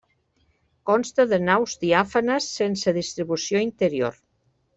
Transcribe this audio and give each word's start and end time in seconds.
Consta 0.89 1.25
de 1.33 1.39
naus 1.49 1.75
diàfanes 1.83 2.49
sense 2.61 2.95
distribució 2.99 3.63
interior. 3.69 4.19